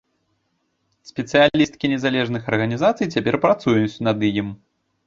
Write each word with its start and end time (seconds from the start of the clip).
Спецыялісткі 1.09 1.85
незалежных 1.93 2.51
арганізацый 2.53 3.13
цяпер 3.13 3.35
працуюць 3.49 4.01
над 4.11 4.29
ім. 4.39 4.47